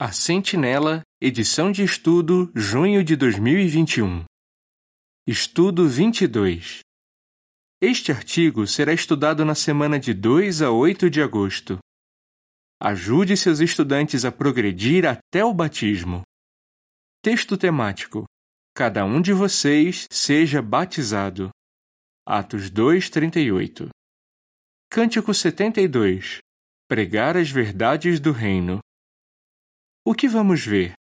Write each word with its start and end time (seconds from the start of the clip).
A 0.00 0.12
Sentinela, 0.12 1.02
edição 1.20 1.72
de 1.72 1.82
estudo, 1.82 2.52
junho 2.54 3.02
de 3.02 3.16
2021. 3.16 4.24
Estudo 5.26 5.88
22. 5.88 6.82
Este 7.82 8.12
artigo 8.12 8.64
será 8.64 8.92
estudado 8.92 9.44
na 9.44 9.56
semana 9.56 9.98
de 9.98 10.14
2 10.14 10.62
a 10.62 10.70
8 10.70 11.10
de 11.10 11.20
agosto. 11.20 11.80
Ajude 12.80 13.36
seus 13.36 13.58
estudantes 13.58 14.24
a 14.24 14.30
progredir 14.30 15.04
até 15.04 15.44
o 15.44 15.52
batismo. 15.52 16.22
Texto 17.20 17.58
temático: 17.58 18.24
Cada 18.76 19.04
um 19.04 19.20
de 19.20 19.32
vocês 19.32 20.06
seja 20.12 20.62
batizado. 20.62 21.50
Atos 22.24 22.70
2:38. 22.70 23.88
Cântico 24.88 25.34
72. 25.34 26.38
Pregar 26.86 27.36
as 27.36 27.50
verdades 27.50 28.20
do 28.20 28.30
reino. 28.30 28.78
O 30.10 30.14
que 30.14 30.26
vamos 30.26 30.64
ver? 30.64 30.94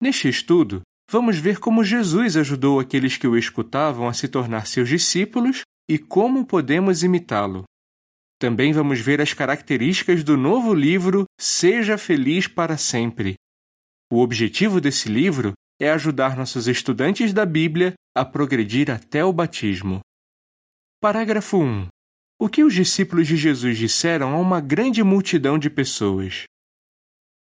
Neste 0.00 0.28
estudo, 0.28 0.82
vamos 1.10 1.36
ver 1.36 1.58
como 1.58 1.82
Jesus 1.82 2.36
ajudou 2.36 2.78
aqueles 2.78 3.16
que 3.16 3.26
o 3.26 3.36
escutavam 3.36 4.06
a 4.06 4.12
se 4.12 4.28
tornar 4.28 4.68
seus 4.68 4.88
discípulos 4.88 5.62
e 5.90 5.98
como 5.98 6.46
podemos 6.46 7.02
imitá-lo. 7.02 7.64
Também 8.38 8.72
vamos 8.72 9.00
ver 9.00 9.20
as 9.20 9.34
características 9.34 10.22
do 10.22 10.36
novo 10.36 10.72
livro 10.72 11.24
Seja 11.40 11.98
Feliz 11.98 12.46
para 12.46 12.76
Sempre. 12.76 13.34
O 14.12 14.20
objetivo 14.20 14.80
desse 14.80 15.08
livro 15.08 15.52
é 15.80 15.90
ajudar 15.90 16.36
nossos 16.36 16.68
estudantes 16.68 17.32
da 17.32 17.44
Bíblia 17.44 17.94
a 18.16 18.24
progredir 18.24 18.92
até 18.92 19.24
o 19.24 19.32
batismo. 19.32 19.98
Parágrafo 21.00 21.56
1. 21.58 21.88
O 22.38 22.48
que 22.48 22.62
os 22.62 22.74
discípulos 22.74 23.26
de 23.26 23.36
Jesus 23.36 23.76
disseram 23.76 24.36
a 24.36 24.38
uma 24.38 24.60
grande 24.60 25.02
multidão 25.02 25.58
de 25.58 25.68
pessoas? 25.68 26.44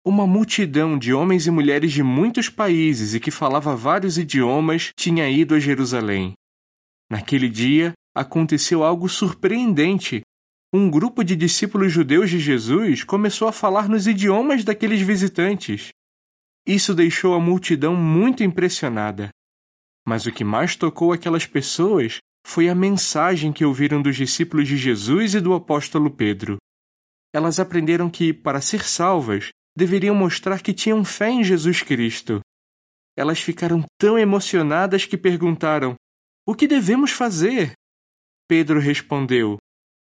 Uma 0.05 0.27
multidão 0.27 0.99
de 0.99 1.13
homens 1.13 1.47
e 1.47 1.51
mulheres 1.51 1.93
de 1.93 2.03
muitos 2.03 2.49
países 2.49 3.13
e 3.13 3.21
que 3.21 3.31
falava 3.31 3.73
vários 3.73 4.17
idiomas 4.17 4.91
tinha 4.97 5.29
ido 5.29 5.55
a 5.55 5.59
Jerusalém. 5.59 6.33
Naquele 7.09 7.47
dia, 7.47 7.93
aconteceu 8.13 8.83
algo 8.83 9.07
surpreendente. 9.07 10.21
Um 10.73 10.91
grupo 10.91 11.23
de 11.23 11.37
discípulos 11.37 11.89
judeus 11.89 12.29
de 12.29 12.37
Jesus 12.37 13.05
começou 13.05 13.47
a 13.47 13.53
falar 13.53 13.87
nos 13.87 14.05
idiomas 14.05 14.65
daqueles 14.65 14.99
visitantes. 14.99 15.91
Isso 16.67 16.93
deixou 16.93 17.33
a 17.33 17.39
multidão 17.39 17.95
muito 17.95 18.43
impressionada. 18.43 19.29
Mas 20.05 20.25
o 20.25 20.33
que 20.33 20.43
mais 20.43 20.75
tocou 20.75 21.13
aquelas 21.13 21.45
pessoas 21.45 22.17
foi 22.45 22.67
a 22.67 22.75
mensagem 22.75 23.53
que 23.53 23.63
ouviram 23.63 24.01
dos 24.01 24.17
discípulos 24.17 24.67
de 24.67 24.75
Jesus 24.75 25.33
e 25.33 25.39
do 25.39 25.53
apóstolo 25.53 26.11
Pedro. 26.11 26.57
Elas 27.33 27.57
aprenderam 27.57 28.09
que, 28.09 28.33
para 28.33 28.59
ser 28.59 28.83
salvas, 28.83 29.49
deveriam 29.75 30.15
mostrar 30.15 30.61
que 30.61 30.73
tinham 30.73 31.03
fé 31.03 31.29
em 31.29 31.43
Jesus 31.43 31.81
Cristo. 31.81 32.41
Elas 33.15 33.39
ficaram 33.39 33.83
tão 33.99 34.17
emocionadas 34.17 35.05
que 35.05 35.17
perguntaram: 35.17 35.95
O 36.45 36.55
que 36.55 36.67
devemos 36.67 37.11
fazer? 37.11 37.73
Pedro 38.47 38.79
respondeu: 38.79 39.57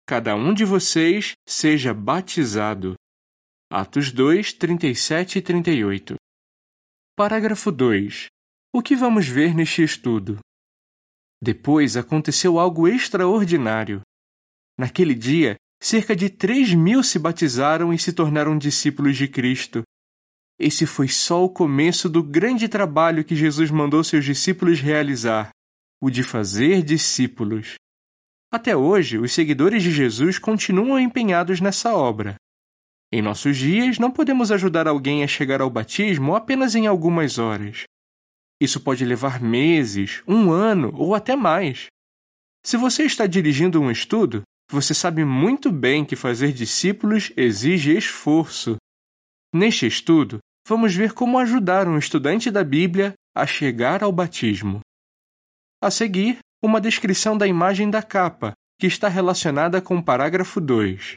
Cada 0.06 0.34
um 0.34 0.52
de 0.52 0.64
vocês 0.64 1.32
seja 1.46 1.94
batizado. 1.94 2.94
Atos 3.70 4.12
2, 4.12 4.52
37 4.52 5.38
e 5.38 5.42
38. 5.42 6.16
Parágrafo 7.16 7.70
2. 7.70 8.26
O 8.74 8.82
que 8.82 8.96
vamos 8.96 9.26
ver 9.26 9.54
neste 9.54 9.82
estudo? 9.82 10.38
Depois 11.42 11.96
aconteceu 11.96 12.58
algo 12.58 12.86
extraordinário. 12.86 14.00
Naquele 14.78 15.14
dia, 15.14 15.56
cerca 15.82 16.14
de 16.14 16.30
3 16.30 16.74
mil 16.74 17.02
se 17.02 17.18
batizaram 17.18 17.92
e 17.92 17.98
se 17.98 18.12
tornaram 18.12 18.56
discípulos 18.56 19.16
de 19.16 19.26
Cristo. 19.26 19.82
Esse 20.56 20.86
foi 20.86 21.08
só 21.08 21.44
o 21.44 21.50
começo 21.50 22.08
do 22.08 22.22
grande 22.22 22.68
trabalho 22.68 23.24
que 23.24 23.34
Jesus 23.34 23.68
mandou 23.68 24.04
seus 24.04 24.24
discípulos 24.24 24.80
realizar, 24.80 25.50
o 26.00 26.08
de 26.08 26.22
fazer 26.22 26.82
discípulos. 26.82 27.74
Até 28.52 28.76
hoje, 28.76 29.18
os 29.18 29.32
seguidores 29.32 29.82
de 29.82 29.90
Jesus 29.90 30.38
continuam 30.38 31.00
empenhados 31.00 31.60
nessa 31.60 31.92
obra. 31.92 32.36
Em 33.10 33.20
nossos 33.20 33.56
dias, 33.56 33.98
não 33.98 34.10
podemos 34.10 34.52
ajudar 34.52 34.86
alguém 34.86 35.24
a 35.24 35.26
chegar 35.26 35.60
ao 35.60 35.68
batismo 35.68 36.36
apenas 36.36 36.76
em 36.76 36.86
algumas 36.86 37.38
horas. 37.38 37.82
Isso 38.60 38.78
pode 38.78 39.04
levar 39.04 39.40
meses, 39.40 40.22
um 40.28 40.52
ano 40.52 40.92
ou 40.94 41.12
até 41.12 41.34
mais. 41.34 41.86
Se 42.64 42.76
você 42.76 43.02
está 43.02 43.26
dirigindo 43.26 43.80
um 43.80 43.90
estudo, 43.90 44.44
você 44.72 44.94
sabe 44.94 45.22
muito 45.22 45.70
bem 45.70 46.02
que 46.02 46.16
fazer 46.16 46.50
discípulos 46.50 47.30
exige 47.36 47.94
esforço. 47.94 48.76
Neste 49.54 49.86
estudo, 49.86 50.38
vamos 50.66 50.94
ver 50.94 51.12
como 51.12 51.38
ajudar 51.38 51.86
um 51.86 51.98
estudante 51.98 52.50
da 52.50 52.64
Bíblia 52.64 53.12
a 53.36 53.46
chegar 53.46 54.02
ao 54.02 54.10
batismo. 54.10 54.80
A 55.82 55.90
seguir, 55.90 56.38
uma 56.64 56.80
descrição 56.80 57.36
da 57.36 57.46
imagem 57.46 57.90
da 57.90 58.02
capa, 58.02 58.54
que 58.80 58.86
está 58.86 59.08
relacionada 59.08 59.82
com 59.82 59.98
o 59.98 60.02
parágrafo 60.02 60.58
2. 60.58 61.14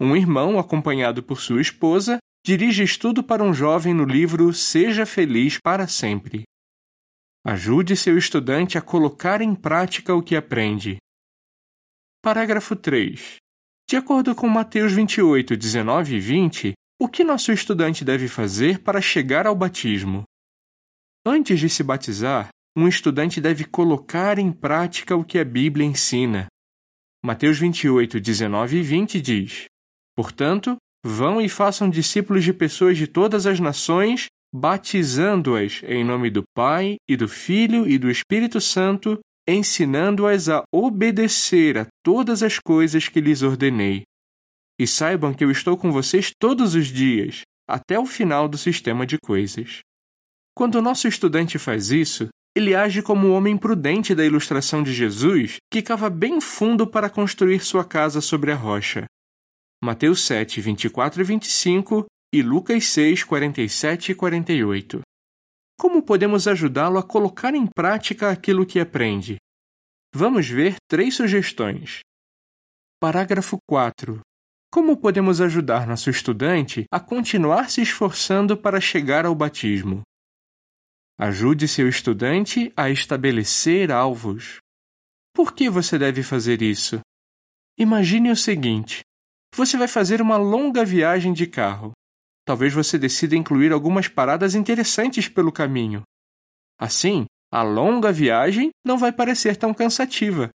Um 0.00 0.16
irmão, 0.16 0.58
acompanhado 0.58 1.22
por 1.22 1.40
sua 1.40 1.60
esposa, 1.60 2.18
dirige 2.44 2.82
estudo 2.82 3.22
para 3.22 3.44
um 3.44 3.54
jovem 3.54 3.94
no 3.94 4.04
livro 4.04 4.52
Seja 4.52 5.06
Feliz 5.06 5.58
para 5.62 5.86
Sempre. 5.86 6.42
Ajude 7.46 7.96
seu 7.96 8.18
estudante 8.18 8.76
a 8.76 8.82
colocar 8.82 9.40
em 9.40 9.54
prática 9.54 10.12
o 10.12 10.22
que 10.22 10.34
aprende. 10.34 10.96
Parágrafo 12.26 12.74
3. 12.74 13.36
De 13.88 13.96
acordo 13.96 14.34
com 14.34 14.48
Mateus 14.48 14.92
28, 14.92 15.56
19 15.56 16.16
e 16.16 16.18
20, 16.18 16.72
o 17.00 17.08
que 17.08 17.22
nosso 17.22 17.52
estudante 17.52 18.04
deve 18.04 18.26
fazer 18.26 18.80
para 18.80 19.00
chegar 19.00 19.46
ao 19.46 19.54
batismo? 19.54 20.24
Antes 21.24 21.60
de 21.60 21.68
se 21.68 21.84
batizar, 21.84 22.48
um 22.76 22.88
estudante 22.88 23.40
deve 23.40 23.64
colocar 23.64 24.40
em 24.40 24.50
prática 24.50 25.14
o 25.14 25.22
que 25.22 25.38
a 25.38 25.44
Bíblia 25.44 25.86
ensina. 25.86 26.48
Mateus 27.24 27.60
28, 27.60 28.18
19 28.18 28.78
e 28.78 28.82
20 28.82 29.20
diz: 29.20 29.66
Portanto, 30.16 30.76
vão 31.04 31.40
e 31.40 31.48
façam 31.48 31.88
discípulos 31.88 32.42
de 32.42 32.52
pessoas 32.52 32.98
de 32.98 33.06
todas 33.06 33.46
as 33.46 33.60
nações, 33.60 34.26
batizando-as 34.52 35.80
em 35.84 36.02
nome 36.02 36.28
do 36.28 36.42
Pai 36.56 36.96
e 37.08 37.16
do 37.16 37.28
Filho 37.28 37.88
e 37.88 37.96
do 37.96 38.10
Espírito 38.10 38.60
Santo, 38.60 39.16
ensinando-as 39.46 40.48
a 40.48 40.62
obedecer 40.72 41.78
a 41.78 41.86
todas 42.02 42.42
as 42.42 42.58
coisas 42.58 43.08
que 43.08 43.20
lhes 43.20 43.42
ordenei. 43.42 44.02
E 44.78 44.86
saibam 44.86 45.32
que 45.32 45.44
eu 45.44 45.50
estou 45.50 45.76
com 45.76 45.92
vocês 45.92 46.32
todos 46.38 46.74
os 46.74 46.88
dias, 46.88 47.42
até 47.68 47.98
o 47.98 48.06
final 48.06 48.48
do 48.48 48.58
sistema 48.58 49.06
de 49.06 49.18
coisas. 49.18 49.80
Quando 50.54 50.76
o 50.76 50.82
nosso 50.82 51.06
estudante 51.06 51.58
faz 51.58 51.90
isso, 51.90 52.28
ele 52.56 52.74
age 52.74 53.02
como 53.02 53.26
o 53.28 53.32
homem 53.32 53.56
prudente 53.56 54.14
da 54.14 54.24
ilustração 54.24 54.82
de 54.82 54.92
Jesus 54.92 55.56
que 55.70 55.82
cava 55.82 56.08
bem 56.08 56.40
fundo 56.40 56.86
para 56.86 57.10
construir 57.10 57.60
sua 57.60 57.84
casa 57.84 58.22
sobre 58.22 58.50
a 58.50 58.54
rocha. 58.54 59.04
Mateus 59.84 60.22
7, 60.22 60.60
24 60.62 61.20
e 61.20 61.24
25 61.24 62.06
e 62.34 62.42
Lucas 62.42 62.86
6, 62.86 63.24
47 63.24 64.12
e 64.12 64.14
48. 64.14 65.00
Como 65.78 66.02
podemos 66.02 66.48
ajudá-lo 66.48 66.98
a 66.98 67.02
colocar 67.02 67.54
em 67.54 67.66
prática 67.66 68.30
aquilo 68.30 68.64
que 68.64 68.80
aprende? 68.80 69.36
Vamos 70.14 70.48
ver 70.48 70.76
três 70.88 71.14
sugestões. 71.14 72.00
Parágrafo 72.98 73.58
4. 73.68 74.20
Como 74.72 74.96
podemos 74.96 75.40
ajudar 75.40 75.86
nosso 75.86 76.08
estudante 76.08 76.86
a 76.90 76.98
continuar 76.98 77.70
se 77.70 77.82
esforçando 77.82 78.56
para 78.56 78.80
chegar 78.80 79.26
ao 79.26 79.34
batismo? 79.34 80.02
Ajude 81.18 81.68
seu 81.68 81.88
estudante 81.88 82.72
a 82.76 82.90
estabelecer 82.90 83.92
alvos. 83.92 84.58
Por 85.34 85.54
que 85.54 85.68
você 85.68 85.98
deve 85.98 86.22
fazer 86.22 86.62
isso? 86.62 87.00
Imagine 87.78 88.30
o 88.30 88.36
seguinte: 88.36 89.02
você 89.54 89.76
vai 89.76 89.88
fazer 89.88 90.20
uma 90.22 90.36
longa 90.36 90.84
viagem 90.84 91.32
de 91.32 91.46
carro. 91.46 91.92
Talvez 92.46 92.72
você 92.72 92.96
decida 92.96 93.34
incluir 93.34 93.72
algumas 93.72 94.06
paradas 94.06 94.54
interessantes 94.54 95.28
pelo 95.28 95.50
caminho. 95.50 96.02
Assim, 96.78 97.26
a 97.50 97.62
longa 97.62 98.12
viagem 98.12 98.70
não 98.84 98.96
vai 98.96 99.10
parecer 99.10 99.56
tão 99.56 99.74
cansativa. 99.74 100.48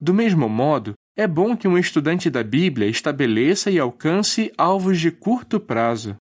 Do 0.00 0.14
mesmo 0.14 0.48
modo, 0.48 0.94
é 1.14 1.26
bom 1.26 1.54
que 1.54 1.68
um 1.68 1.76
estudante 1.76 2.30
da 2.30 2.42
Bíblia 2.42 2.88
estabeleça 2.88 3.70
e 3.70 3.78
alcance 3.78 4.50
alvos 4.56 4.98
de 4.98 5.10
curto 5.10 5.60
prazo. 5.60 6.16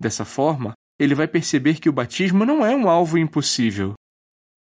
Dessa 0.00 0.24
forma, 0.24 0.72
ele 0.98 1.14
vai 1.14 1.28
perceber 1.28 1.78
que 1.78 1.88
o 1.88 1.92
batismo 1.92 2.44
não 2.44 2.66
é 2.66 2.74
um 2.74 2.88
alvo 2.88 3.18
impossível. 3.18 3.94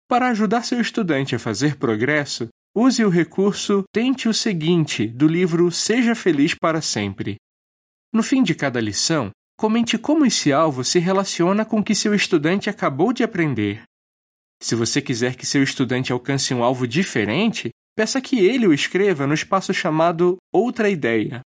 Para 0.08 0.30
ajudar 0.30 0.64
seu 0.64 0.80
estudante 0.80 1.36
a 1.36 1.40
fazer 1.40 1.78
progresso, 1.78 2.50
use 2.76 3.04
o 3.04 3.10
recurso 3.10 3.84
Tente 3.92 4.30
o 4.30 4.34
Seguinte 4.34 5.08
do 5.08 5.28
livro 5.28 5.72
Seja 5.72 6.14
Feliz 6.14 6.54
para 6.54 6.82
Sempre. 6.82 7.38
No 8.14 8.22
fim 8.22 8.44
de 8.44 8.54
cada 8.54 8.80
lição, 8.80 9.32
Comente 9.58 9.98
como 9.98 10.26
esse 10.26 10.52
alvo 10.52 10.84
se 10.84 11.00
relaciona 11.00 11.64
com 11.64 11.80
o 11.80 11.84
que 11.84 11.96
seu 11.96 12.14
estudante 12.14 12.70
acabou 12.70 13.14
de 13.14 13.24
aprender. 13.24 13.84
Se 14.62 14.76
você 14.76 15.02
quiser 15.02 15.36
que 15.36 15.46
seu 15.46 15.64
estudante 15.64 16.12
alcance 16.12 16.54
um 16.54 16.64
alvo 16.64 16.88
diferente, 16.88 17.70
peça 17.96 18.22
que 18.22 18.40
ele 18.40 18.68
o 18.68 18.74
escreva 18.74 19.26
no 19.26 19.34
espaço 19.34 19.74
chamado 19.74 20.38
Outra 20.54 20.90
Ideia. 20.90 21.42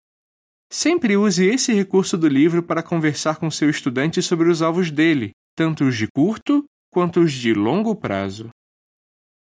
Sempre 0.71 1.17
use 1.17 1.47
esse 1.47 1.73
recurso 1.73 2.17
do 2.17 2.29
livro 2.29 2.63
para 2.63 2.83
conversar 2.83 3.37
com 3.37 3.51
seu 3.51 3.69
estudante 3.69 4.23
sobre 4.23 4.51
os 4.51 4.63
alvos 4.63 4.91
dele, 4.91 5.33
tanto 5.55 5.85
os 5.85 5.97
de 5.97 6.07
curto 6.09 6.65
quanto 6.91 7.21
os 7.21 7.33
de 7.33 7.53
longo 7.53 7.95
prazo. 7.95 8.51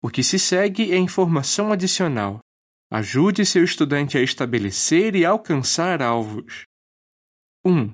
O 0.01 0.09
que 0.09 0.23
se 0.23 0.39
segue 0.39 0.91
é 0.94 0.97
informação 0.97 1.71
adicional. 1.71 2.39
Ajude 2.91 3.45
seu 3.45 3.63
estudante 3.63 4.17
a 4.17 4.21
estabelecer 4.21 5.15
e 5.15 5.25
alcançar 5.25 6.01
alvos. 6.01 6.63
1. 7.65 7.91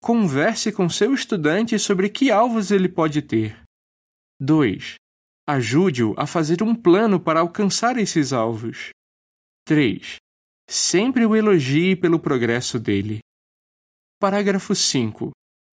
Converse 0.00 0.72
com 0.72 0.88
seu 0.88 1.12
estudante 1.12 1.78
sobre 1.78 2.08
que 2.08 2.30
alvos 2.30 2.70
ele 2.70 2.88
pode 2.88 3.20
ter. 3.22 3.60
2. 4.40 4.94
Ajude-o 5.46 6.14
a 6.16 6.26
fazer 6.26 6.62
um 6.62 6.74
plano 6.74 7.18
para 7.18 7.40
alcançar 7.40 7.96
esses 7.96 8.32
alvos. 8.32 8.90
3. 9.64 10.16
Sempre 10.68 11.26
o 11.26 11.34
elogie 11.34 11.96
pelo 11.96 12.20
progresso 12.20 12.78
dele. 12.78 13.18
Parágrafo 14.20 14.74
5. 14.74 15.30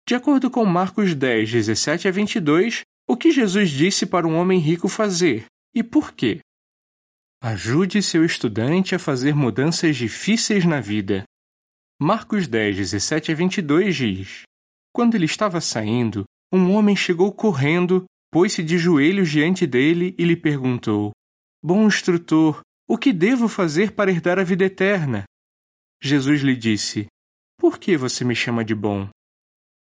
De 0.06 0.14
acordo 0.14 0.50
com 0.50 0.64
Marcos 0.64 1.14
10, 1.14 1.50
17 1.50 2.08
a 2.08 2.10
22, 2.10 2.82
o 3.08 3.16
que 3.16 3.30
Jesus 3.30 3.70
disse 3.70 4.06
para 4.06 4.26
um 4.26 4.36
homem 4.36 4.58
rico 4.58 4.88
fazer 4.88 5.46
e 5.74 5.82
por 5.82 6.12
quê? 6.12 6.40
Ajude 7.42 8.02
seu 8.02 8.24
estudante 8.24 8.94
a 8.94 8.98
fazer 8.98 9.34
mudanças 9.34 9.96
difíceis 9.96 10.64
na 10.64 10.80
vida. 10.80 11.24
Marcos 12.04 12.48
10, 12.48 12.78
17 12.78 13.30
a 13.30 13.34
22 13.36 13.94
diz: 13.94 14.42
Quando 14.92 15.14
ele 15.14 15.24
estava 15.24 15.60
saindo, 15.60 16.24
um 16.52 16.72
homem 16.72 16.96
chegou 16.96 17.30
correndo, 17.32 18.06
pôs-se 18.28 18.60
de 18.60 18.76
joelhos 18.76 19.30
diante 19.30 19.68
dele 19.68 20.12
e 20.18 20.24
lhe 20.24 20.34
perguntou: 20.34 21.12
Bom 21.62 21.86
instrutor, 21.86 22.60
o 22.88 22.98
que 22.98 23.12
devo 23.12 23.46
fazer 23.46 23.92
para 23.92 24.10
herdar 24.10 24.36
a 24.40 24.42
vida 24.42 24.64
eterna? 24.64 25.22
Jesus 26.02 26.40
lhe 26.40 26.56
disse: 26.56 27.06
Por 27.56 27.78
que 27.78 27.96
você 27.96 28.24
me 28.24 28.34
chama 28.34 28.64
de 28.64 28.74
bom? 28.74 29.08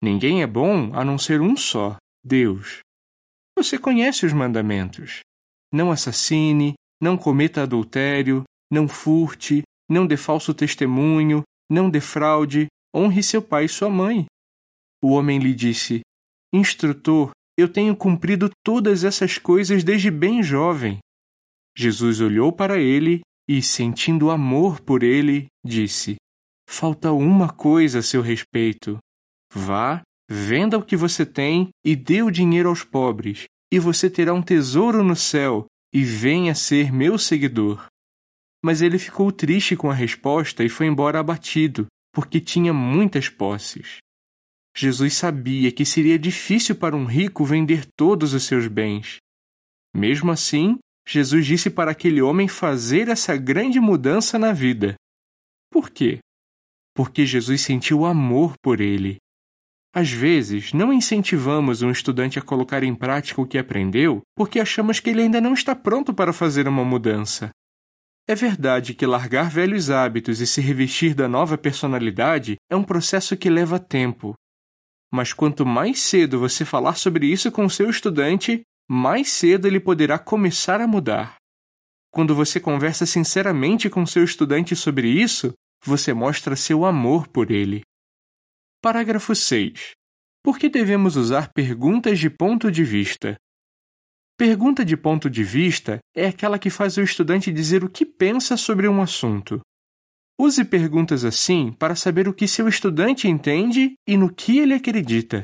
Ninguém 0.01 0.41
é 0.41 0.47
bom 0.47 0.95
a 0.95 1.05
não 1.05 1.19
ser 1.19 1.39
um 1.39 1.55
só, 1.55 1.97
Deus. 2.25 2.79
Você 3.55 3.77
conhece 3.77 4.25
os 4.25 4.33
mandamentos: 4.33 5.19
Não 5.71 5.91
assassine, 5.91 6.73
não 6.99 7.15
cometa 7.15 7.61
adultério, 7.61 8.43
não 8.71 8.87
furte, 8.87 9.61
não 9.87 10.07
dê 10.07 10.17
falso 10.17 10.51
testemunho, 10.51 11.43
não 11.69 11.89
defraude, 11.89 12.67
honre 12.95 13.21
seu 13.21 13.41
pai 13.41 13.65
e 13.65 13.69
sua 13.69 13.89
mãe. 13.89 14.25
O 15.01 15.11
homem 15.11 15.39
lhe 15.39 15.53
disse: 15.53 16.01
Instrutor, 16.53 17.31
eu 17.57 17.67
tenho 17.67 17.95
cumprido 17.95 18.49
todas 18.63 19.03
essas 19.03 19.37
coisas 19.37 19.83
desde 19.83 20.11
bem 20.11 20.41
jovem. 20.43 20.99
Jesus 21.77 22.21
olhou 22.21 22.51
para 22.51 22.79
ele 22.79 23.21
e, 23.47 23.61
sentindo 23.61 24.31
amor 24.31 24.79
por 24.81 25.03
ele, 25.03 25.47
disse: 25.65 26.15
Falta 26.69 27.11
uma 27.11 27.49
coisa 27.49 27.99
a 27.99 28.03
seu 28.03 28.21
respeito. 28.21 28.97
Vá, 29.53 30.01
venda 30.29 30.77
o 30.77 30.83
que 30.83 30.95
você 30.95 31.25
tem 31.25 31.69
e 31.85 31.95
dê 31.95 32.21
o 32.21 32.31
dinheiro 32.31 32.69
aos 32.69 32.83
pobres, 32.83 33.45
e 33.71 33.79
você 33.79 34.09
terá 34.09 34.33
um 34.33 34.41
tesouro 34.41 35.03
no 35.03 35.15
céu 35.15 35.65
e 35.93 36.03
venha 36.03 36.53
ser 36.53 36.91
meu 36.91 37.17
seguidor. 37.17 37.87
Mas 38.67 38.81
ele 38.81 38.99
ficou 38.99 39.31
triste 39.31 39.77
com 39.77 39.89
a 39.89 39.93
resposta 39.93 40.61
e 40.61 40.67
foi 40.67 40.87
embora 40.87 41.21
abatido, 41.21 41.87
porque 42.13 42.41
tinha 42.41 42.73
muitas 42.73 43.29
posses. 43.29 43.99
Jesus 44.75 45.13
sabia 45.13 45.71
que 45.71 45.85
seria 45.85 46.19
difícil 46.19 46.75
para 46.75 46.93
um 46.93 47.05
rico 47.05 47.45
vender 47.45 47.85
todos 47.95 48.33
os 48.33 48.43
seus 48.43 48.67
bens. 48.67 49.19
Mesmo 49.95 50.33
assim, 50.33 50.79
Jesus 51.07 51.45
disse 51.45 51.69
para 51.69 51.91
aquele 51.91 52.21
homem 52.21 52.49
fazer 52.49 53.07
essa 53.07 53.37
grande 53.37 53.79
mudança 53.79 54.37
na 54.37 54.51
vida. 54.51 54.95
Por 55.71 55.89
quê? 55.89 56.19
Porque 56.93 57.25
Jesus 57.25 57.61
sentiu 57.61 58.03
amor 58.03 58.55
por 58.61 58.81
ele 58.81 59.17
às 59.97 60.11
vezes, 60.11 60.73
não 60.73 60.93
incentivamos 60.93 61.81
um 61.81 61.89
estudante 61.89 62.37
a 62.37 62.41
colocar 62.43 62.83
em 62.83 62.93
prática 62.93 63.41
o 63.41 63.47
que 63.47 63.57
aprendeu 63.57 64.21
porque 64.35 64.59
achamos 64.59 64.99
que 64.99 65.09
ele 65.09 65.23
ainda 65.23 65.41
não 65.41 65.55
está 65.55 65.75
pronto 65.75 66.13
para 66.13 66.31
fazer 66.31 66.67
uma 66.67 66.85
mudança. 66.85 67.49
É 68.29 68.35
verdade 68.35 68.93
que 68.93 69.05
largar 69.05 69.49
velhos 69.49 69.89
hábitos 69.89 70.41
e 70.41 70.47
se 70.47 70.59
revestir 70.59 71.15
da 71.15 71.29
nova 71.29 71.57
personalidade 71.57 72.57
é 72.69 72.75
um 72.75 72.83
processo 72.83 73.37
que 73.37 73.49
leva 73.49 73.79
tempo. 73.79 74.35
Mas 75.09 75.31
quanto 75.31 75.65
mais 75.65 76.01
cedo 76.01 76.37
você 76.37 76.65
falar 76.65 76.95
sobre 76.95 77.25
isso 77.25 77.49
com 77.49 77.69
seu 77.69 77.89
estudante, 77.89 78.63
mais 78.89 79.29
cedo 79.29 79.65
ele 79.65 79.79
poderá 79.79 80.19
começar 80.19 80.81
a 80.81 80.87
mudar. 80.87 81.37
Quando 82.11 82.35
você 82.35 82.59
conversa 82.59 83.05
sinceramente 83.05 83.89
com 83.89 84.05
seu 84.05 84.25
estudante 84.25 84.75
sobre 84.75 85.07
isso, 85.07 85.53
você 85.81 86.13
mostra 86.13 86.55
seu 86.57 86.83
amor 86.83 87.29
por 87.29 87.49
ele. 87.49 87.81
Parágrafo 88.81 89.33
6. 89.33 89.91
Por 90.43 90.59
que 90.59 90.67
devemos 90.67 91.15
usar 91.15 91.53
perguntas 91.53 92.19
de 92.19 92.29
ponto 92.29 92.69
de 92.69 92.83
vista? 92.83 93.37
Pergunta 94.37 94.85
de 94.85 94.95
ponto 94.95 95.31
de 95.31 95.43
vista 95.43 95.97
é 96.15 96.27
aquela 96.27 96.59
que 96.59 96.69
faz 96.69 96.95
o 96.97 97.01
estudante 97.01 97.51
dizer 97.51 97.83
o 97.83 97.89
que 97.89 98.05
pensa 98.05 98.55
sobre 98.55 98.87
um 98.87 99.01
assunto. 99.01 99.59
Use 100.39 100.63
perguntas 100.63 101.25
assim 101.25 101.73
para 101.73 101.95
saber 101.95 102.27
o 102.27 102.33
que 102.33 102.47
seu 102.47 102.67
estudante 102.67 103.27
entende 103.27 103.95
e 104.07 104.15
no 104.15 104.31
que 104.31 104.59
ele 104.59 104.75
acredita. 104.75 105.43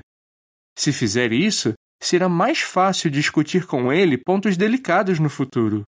Se 0.78 0.94
fizer 0.94 1.31
isso, 1.31 1.74
será 2.04 2.30
mais 2.30 2.60
fácil 2.60 3.10
discutir 3.10 3.66
com 3.66 3.92
ele 3.92 4.16
pontos 4.16 4.56
delicados 4.56 5.18
no 5.18 5.30
futuro. 5.30 5.81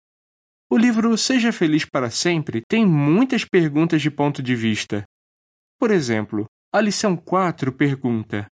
O 0.72 0.78
livro 0.78 1.18
Seja 1.18 1.52
Feliz 1.52 1.84
para 1.84 2.10
Sempre 2.10 2.62
tem 2.70 2.86
muitas 2.86 3.44
perguntas 3.44 4.02
de 4.02 4.10
ponto 4.10 4.42
de 4.42 4.56
vista. 4.56 5.04
Por 5.78 5.92
exemplo, 5.92 6.46
a 6.74 6.80
lição 6.80 7.18
4 7.18 7.74
pergunta: 7.74 8.48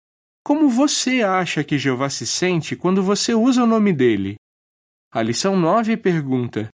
Como 0.45 0.69
você 0.69 1.23
acha 1.23 1.63
que 1.63 1.79
Jeová 1.79 2.11
se 2.11 2.27
sente 2.27 2.75
quando 2.75 3.01
você 3.01 3.33
usa 3.33 3.63
o 3.63 3.67
nome 3.67 3.93
dele? 3.93 4.40
A 5.13 5.23
lição 5.23 5.57
9 5.57 5.97
pergunta: 5.97 6.69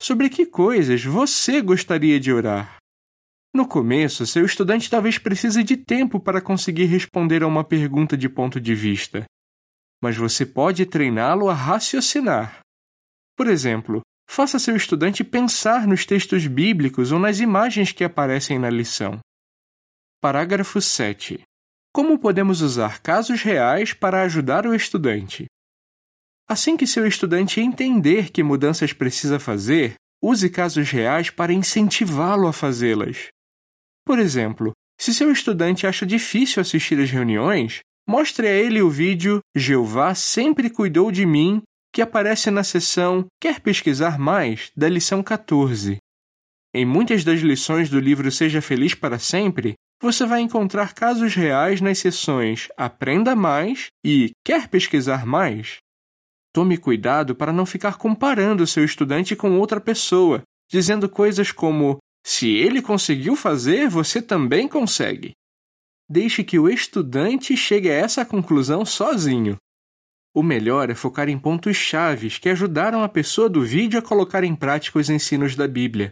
Sobre 0.00 0.30
que 0.30 0.46
coisas 0.46 1.04
você 1.04 1.60
gostaria 1.60 2.20
de 2.20 2.32
orar? 2.32 2.76
No 3.52 3.66
começo, 3.66 4.24
seu 4.28 4.46
estudante 4.46 4.88
talvez 4.88 5.18
precise 5.18 5.64
de 5.64 5.76
tempo 5.76 6.20
para 6.20 6.40
conseguir 6.40 6.84
responder 6.84 7.42
a 7.42 7.48
uma 7.48 7.64
pergunta 7.64 8.16
de 8.16 8.28
ponto 8.28 8.60
de 8.60 8.76
vista. 8.76 9.24
Mas 10.00 10.16
você 10.16 10.46
pode 10.46 10.86
treiná-lo 10.86 11.48
a 11.48 11.52
raciocinar. 11.52 12.60
Por 13.36 13.48
exemplo, 13.48 14.02
faça 14.30 14.60
seu 14.60 14.76
estudante 14.76 15.24
pensar 15.24 15.84
nos 15.84 16.06
textos 16.06 16.46
bíblicos 16.46 17.10
ou 17.10 17.18
nas 17.18 17.40
imagens 17.40 17.90
que 17.90 18.04
aparecem 18.04 18.56
na 18.56 18.70
lição. 18.70 19.18
Parágrafo 20.20 20.80
7. 20.80 21.42
Como 21.92 22.20
podemos 22.20 22.60
usar 22.60 23.02
casos 23.02 23.42
reais 23.42 23.92
para 23.92 24.22
ajudar 24.22 24.64
o 24.64 24.76
estudante? 24.76 25.46
Assim 26.50 26.76
que 26.76 26.84
seu 26.84 27.06
estudante 27.06 27.60
entender 27.60 28.32
que 28.32 28.42
mudanças 28.42 28.92
precisa 28.92 29.38
fazer, 29.38 29.94
use 30.20 30.50
casos 30.50 30.90
reais 30.90 31.30
para 31.30 31.52
incentivá-lo 31.52 32.48
a 32.48 32.52
fazê-las. 32.52 33.28
Por 34.04 34.18
exemplo, 34.18 34.72
se 35.00 35.14
seu 35.14 35.30
estudante 35.30 35.86
acha 35.86 36.04
difícil 36.04 36.60
assistir 36.60 36.98
às 36.98 37.08
reuniões, 37.08 37.82
mostre 38.04 38.48
a 38.48 38.50
ele 38.50 38.82
o 38.82 38.90
vídeo 38.90 39.38
Jeová 39.56 40.12
sempre 40.12 40.68
cuidou 40.68 41.12
de 41.12 41.24
mim, 41.24 41.62
que 41.94 42.02
aparece 42.02 42.50
na 42.50 42.64
seção 42.64 43.26
Quer 43.40 43.60
pesquisar 43.60 44.18
mais? 44.18 44.72
da 44.76 44.88
lição 44.88 45.22
14. 45.22 45.98
Em 46.74 46.84
muitas 46.84 47.22
das 47.22 47.38
lições 47.38 47.88
do 47.88 48.00
livro 48.00 48.28
Seja 48.32 48.60
Feliz 48.60 48.92
para 48.92 49.20
Sempre, 49.20 49.74
você 50.02 50.26
vai 50.26 50.40
encontrar 50.40 50.94
casos 50.94 51.32
reais 51.32 51.80
nas 51.80 51.98
seções 51.98 52.66
Aprenda 52.76 53.36
Mais 53.36 53.86
e 54.04 54.32
Quer 54.44 54.66
pesquisar 54.66 55.24
mais? 55.24 55.78
Tome 56.52 56.76
cuidado 56.76 57.34
para 57.34 57.52
não 57.52 57.64
ficar 57.64 57.96
comparando 57.96 58.66
seu 58.66 58.84
estudante 58.84 59.36
com 59.36 59.58
outra 59.58 59.80
pessoa, 59.80 60.42
dizendo 60.68 61.08
coisas 61.08 61.52
como: 61.52 61.98
se 62.24 62.48
ele 62.48 62.82
conseguiu 62.82 63.36
fazer, 63.36 63.88
você 63.88 64.20
também 64.20 64.66
consegue. 64.66 65.32
Deixe 66.08 66.42
que 66.42 66.58
o 66.58 66.68
estudante 66.68 67.56
chegue 67.56 67.88
a 67.88 67.94
essa 67.94 68.24
conclusão 68.24 68.84
sozinho. 68.84 69.56
O 70.34 70.42
melhor 70.42 70.90
é 70.90 70.94
focar 70.94 71.28
em 71.28 71.38
pontos 71.38 71.76
chaves 71.76 72.38
que 72.38 72.48
ajudaram 72.48 73.02
a 73.02 73.08
pessoa 73.08 73.48
do 73.48 73.62
vídeo 73.62 73.98
a 73.98 74.02
colocar 74.02 74.44
em 74.44 74.54
prática 74.54 74.98
os 74.98 75.08
ensinos 75.08 75.54
da 75.54 75.66
Bíblia. 75.66 76.10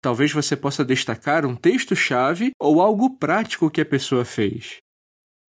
Talvez 0.00 0.32
você 0.32 0.56
possa 0.56 0.84
destacar 0.84 1.44
um 1.44 1.56
texto-chave 1.56 2.50
ou 2.60 2.80
algo 2.80 3.16
prático 3.18 3.70
que 3.70 3.80
a 3.80 3.86
pessoa 3.86 4.24
fez. 4.24 4.76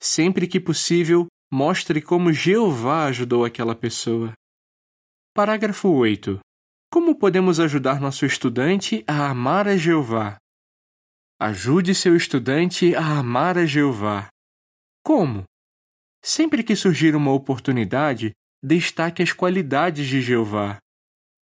Sempre 0.02 0.48
que 0.48 0.60
possível, 0.60 1.28
mostre 1.52 2.02
como 2.02 2.32
Jeová 2.32 3.08
ajudou 3.08 3.44
aquela 3.44 3.76
pessoa. 3.76 4.32
Parágrafo 5.34 5.90
8. 5.90 6.40
Como 6.90 7.14
podemos 7.16 7.60
ajudar 7.60 8.00
nosso 8.00 8.26
estudante 8.26 9.04
a 9.06 9.30
amar 9.30 9.68
a 9.68 9.76
Jeová? 9.76 10.38
Ajude 11.38 11.94
seu 11.94 12.16
estudante 12.16 12.96
a 12.96 13.20
amar 13.20 13.58
a 13.58 13.66
Jeová. 13.66 14.30
Como? 15.04 15.44
Sempre 16.24 16.64
que 16.64 16.76
surgir 16.76 17.16
uma 17.16 17.34
oportunidade, 17.34 18.32
destaque 18.64 19.22
as 19.22 19.34
qualidades 19.34 20.08
de 20.08 20.22
Jeová. 20.22 20.78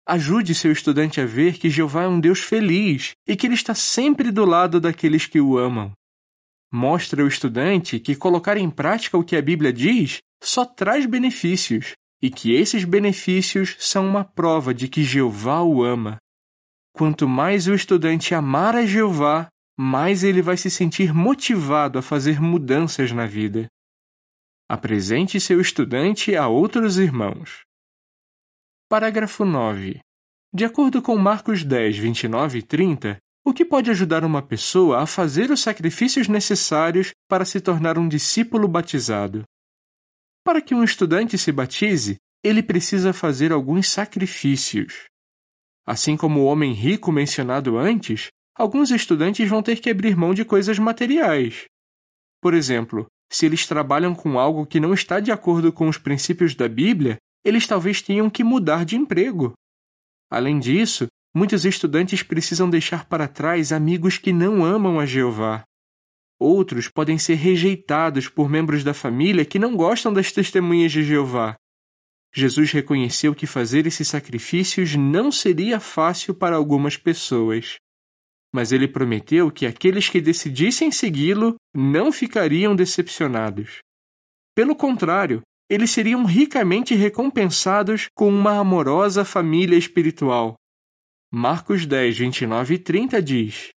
Ajude 0.06 0.54
seu 0.54 0.70
estudante 0.70 1.20
a 1.20 1.26
ver 1.26 1.58
que 1.58 1.70
Jeová 1.70 2.04
é 2.04 2.08
um 2.08 2.20
Deus 2.20 2.40
feliz 2.40 3.12
e 3.26 3.34
que 3.34 3.46
ele 3.46 3.54
está 3.54 3.74
sempre 3.74 4.30
do 4.30 4.44
lado 4.44 4.80
daqueles 4.80 5.26
que 5.26 5.40
o 5.40 5.58
amam. 5.58 5.92
Mostra 6.72 7.22
ao 7.22 7.28
estudante 7.28 7.98
que 7.98 8.14
colocar 8.14 8.56
em 8.56 8.70
prática 8.70 9.16
o 9.16 9.24
que 9.24 9.36
a 9.36 9.42
Bíblia 9.42 9.72
diz 9.72 10.18
só 10.42 10.64
traz 10.64 11.06
benefícios 11.06 11.92
e 12.22 12.30
que 12.30 12.52
esses 12.54 12.84
benefícios 12.84 13.76
são 13.78 14.06
uma 14.06 14.24
prova 14.24 14.74
de 14.74 14.88
que 14.88 15.02
Jeová 15.02 15.62
o 15.62 15.82
ama. 15.82 16.18
Quanto 16.92 17.28
mais 17.28 17.68
o 17.68 17.74
estudante 17.74 18.34
amar 18.34 18.74
a 18.74 18.84
Jeová, 18.84 19.48
mais 19.78 20.24
ele 20.24 20.42
vai 20.42 20.56
se 20.56 20.70
sentir 20.70 21.14
motivado 21.14 21.98
a 21.98 22.02
fazer 22.02 22.40
mudanças 22.40 23.12
na 23.12 23.26
vida. 23.26 23.68
Apresente 24.68 25.40
seu 25.40 25.60
estudante 25.60 26.34
a 26.34 26.48
outros 26.48 26.98
irmãos. 26.98 27.62
Parágrafo 28.88 29.44
9. 29.44 30.00
De 30.52 30.64
acordo 30.64 31.00
com 31.00 31.16
Marcos 31.16 31.62
10, 31.62 31.98
29 31.98 32.58
e 32.58 32.62
30, 32.62 33.18
o 33.48 33.54
que 33.54 33.64
pode 33.64 33.90
ajudar 33.90 34.26
uma 34.26 34.42
pessoa 34.42 35.02
a 35.02 35.06
fazer 35.06 35.50
os 35.50 35.62
sacrifícios 35.62 36.28
necessários 36.28 37.12
para 37.26 37.46
se 37.46 37.62
tornar 37.62 37.96
um 37.96 38.06
discípulo 38.06 38.68
batizado? 38.68 39.42
Para 40.44 40.60
que 40.60 40.74
um 40.74 40.84
estudante 40.84 41.38
se 41.38 41.50
batize, 41.50 42.16
ele 42.44 42.62
precisa 42.62 43.10
fazer 43.10 43.50
alguns 43.50 43.88
sacrifícios. 43.88 45.06
Assim 45.86 46.14
como 46.14 46.40
o 46.40 46.44
homem 46.44 46.74
rico 46.74 47.10
mencionado 47.10 47.78
antes, 47.78 48.28
alguns 48.54 48.90
estudantes 48.90 49.48
vão 49.48 49.62
ter 49.62 49.80
que 49.80 49.88
abrir 49.88 50.14
mão 50.14 50.34
de 50.34 50.44
coisas 50.44 50.78
materiais. 50.78 51.64
Por 52.42 52.52
exemplo, 52.52 53.06
se 53.32 53.46
eles 53.46 53.66
trabalham 53.66 54.14
com 54.14 54.38
algo 54.38 54.66
que 54.66 54.78
não 54.78 54.92
está 54.92 55.20
de 55.20 55.32
acordo 55.32 55.72
com 55.72 55.88
os 55.88 55.96
princípios 55.96 56.54
da 56.54 56.68
Bíblia, 56.68 57.16
eles 57.42 57.66
talvez 57.66 58.02
tenham 58.02 58.28
que 58.28 58.44
mudar 58.44 58.84
de 58.84 58.94
emprego. 58.94 59.54
Além 60.30 60.58
disso, 60.58 61.06
muitos 61.34 61.64
estudantes 61.64 62.22
precisam 62.22 62.68
deixar 62.68 63.06
para 63.06 63.28
trás 63.28 63.72
amigos 63.72 64.18
que 64.18 64.32
não 64.32 64.64
amam 64.64 64.98
a 64.98 65.06
Jeová. 65.06 65.64
Outros 66.40 66.88
podem 66.88 67.18
ser 67.18 67.34
rejeitados 67.34 68.28
por 68.28 68.48
membros 68.48 68.84
da 68.84 68.94
família 68.94 69.44
que 69.44 69.58
não 69.58 69.76
gostam 69.76 70.12
das 70.12 70.30
testemunhas 70.30 70.92
de 70.92 71.02
Jeová. 71.02 71.56
Jesus 72.34 72.70
reconheceu 72.70 73.34
que 73.34 73.46
fazer 73.46 73.86
esses 73.86 74.06
sacrifícios 74.06 74.94
não 74.94 75.32
seria 75.32 75.80
fácil 75.80 76.34
para 76.34 76.56
algumas 76.56 76.96
pessoas. 76.96 77.76
Mas 78.52 78.70
ele 78.70 78.86
prometeu 78.86 79.50
que 79.50 79.66
aqueles 79.66 80.08
que 80.08 80.20
decidissem 80.20 80.90
segui-lo 80.92 81.56
não 81.74 82.12
ficariam 82.12 82.76
decepcionados. 82.76 83.78
Pelo 84.54 84.76
contrário, 84.76 85.42
eles 85.68 85.90
seriam 85.90 86.24
ricamente 86.24 86.94
recompensados 86.94 88.08
com 88.14 88.28
uma 88.28 88.58
amorosa 88.58 89.24
família 89.24 89.76
espiritual. 89.76 90.54
Marcos 91.30 91.84
10, 91.84 92.20
29 92.20 92.74
e 92.74 92.78
30 92.78 93.22
diz: 93.22 93.68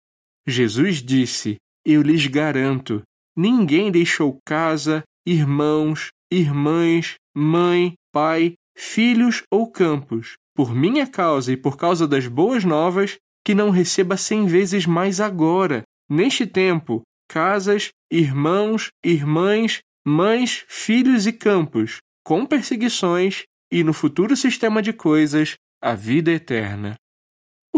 Jesus 0.46 1.02
disse: 1.02 1.56
Eu 1.84 2.00
lhes 2.00 2.24
garanto, 2.28 3.02
ninguém 3.36 3.90
deixou 3.90 4.38
casa, 4.46 5.02
irmãos, 5.26 6.10
irmãs, 6.30 7.16
mãe, 7.34 7.94
pai, 8.12 8.54
filhos 8.76 9.42
ou 9.50 9.68
campos, 9.68 10.36
por 10.54 10.72
minha 10.72 11.08
causa 11.08 11.52
e 11.52 11.56
por 11.56 11.76
causa 11.76 12.06
das 12.06 12.28
boas 12.28 12.64
novas, 12.64 13.16
que 13.44 13.52
não 13.52 13.70
receba 13.70 14.16
cem 14.16 14.46
vezes 14.46 14.86
mais 14.86 15.20
agora, 15.20 15.82
neste 16.08 16.46
tempo, 16.46 17.02
casas, 17.28 17.88
irmãos, 18.12 18.90
irmãs, 19.04 19.80
mães, 20.06 20.64
filhos 20.68 21.26
e 21.26 21.32
campos, 21.32 21.96
com 22.24 22.46
perseguições 22.46 23.42
e, 23.72 23.82
no 23.82 23.92
futuro 23.92 24.36
sistema 24.36 24.80
de 24.80 24.92
coisas, 24.92 25.56
a 25.82 25.96
vida 25.96 26.30
eterna. 26.30 26.94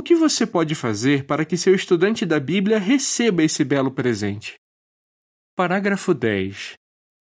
O 0.03 0.05
que 0.05 0.17
você 0.17 0.45
pode 0.45 0.75
fazer 0.75 1.27
para 1.27 1.45
que 1.45 1.57
seu 1.57 1.77
estudante 1.77 2.27
da 2.27 2.41
Bíblia 2.41 2.77
receba 2.77 3.45
esse 3.45 3.63
belo 3.63 3.89
presente? 3.89 4.57
Parágrafo 5.55 6.13
10. 6.13 6.73